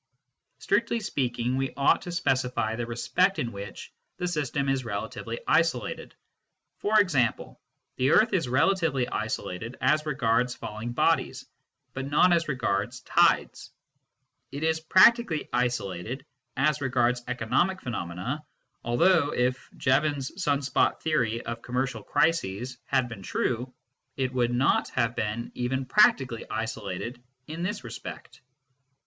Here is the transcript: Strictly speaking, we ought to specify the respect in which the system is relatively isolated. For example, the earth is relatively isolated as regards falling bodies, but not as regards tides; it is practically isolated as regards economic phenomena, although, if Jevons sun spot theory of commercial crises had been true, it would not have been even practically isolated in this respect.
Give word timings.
Strictly 0.57 0.99
speaking, 0.99 1.57
we 1.57 1.75
ought 1.77 2.01
to 2.01 2.11
specify 2.11 2.75
the 2.75 2.87
respect 2.87 3.37
in 3.37 3.51
which 3.51 3.93
the 4.17 4.27
system 4.27 4.67
is 4.67 4.83
relatively 4.83 5.39
isolated. 5.47 6.15
For 6.79 6.99
example, 6.99 7.61
the 7.97 8.09
earth 8.09 8.33
is 8.33 8.49
relatively 8.49 9.07
isolated 9.07 9.77
as 9.79 10.07
regards 10.07 10.55
falling 10.55 10.93
bodies, 10.93 11.45
but 11.93 12.09
not 12.09 12.33
as 12.33 12.47
regards 12.47 13.01
tides; 13.01 13.69
it 14.51 14.63
is 14.63 14.79
practically 14.79 15.47
isolated 15.53 16.25
as 16.57 16.81
regards 16.81 17.21
economic 17.27 17.79
phenomena, 17.79 18.43
although, 18.83 19.29
if 19.31 19.69
Jevons 19.77 20.41
sun 20.41 20.63
spot 20.63 21.03
theory 21.03 21.45
of 21.45 21.61
commercial 21.61 22.01
crises 22.01 22.79
had 22.87 23.07
been 23.07 23.21
true, 23.21 23.71
it 24.17 24.33
would 24.33 24.51
not 24.51 24.89
have 24.95 25.15
been 25.15 25.51
even 25.53 25.85
practically 25.85 26.43
isolated 26.49 27.21
in 27.45 27.61
this 27.61 27.83
respect. 27.83 28.41